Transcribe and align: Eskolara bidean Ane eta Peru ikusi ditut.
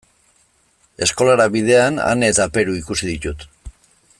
Eskolara 1.07 1.45
bidean 1.57 1.99
Ane 2.07 2.31
eta 2.35 2.49
Peru 2.57 2.79
ikusi 2.81 3.11
ditut. 3.11 3.47